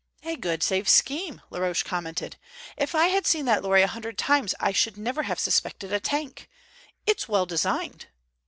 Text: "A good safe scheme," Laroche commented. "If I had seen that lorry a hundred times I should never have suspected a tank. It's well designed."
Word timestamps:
"A 0.23 0.35
good 0.35 0.63
safe 0.63 0.89
scheme," 0.89 1.43
Laroche 1.51 1.83
commented. 1.83 2.37
"If 2.75 2.95
I 2.95 3.09
had 3.09 3.27
seen 3.27 3.45
that 3.45 3.61
lorry 3.61 3.83
a 3.83 3.87
hundred 3.87 4.17
times 4.17 4.55
I 4.59 4.71
should 4.71 4.97
never 4.97 5.21
have 5.21 5.39
suspected 5.39 5.93
a 5.93 5.99
tank. 5.99 6.49
It's 7.05 7.29
well 7.29 7.45
designed." 7.45 8.07